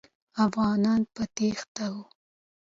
افغانان 0.45 1.01
په 1.13 1.23
تېښته 1.35 1.85
وو. 1.93 2.03